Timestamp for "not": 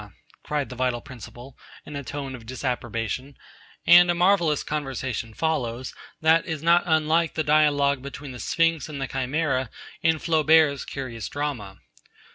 6.63-6.81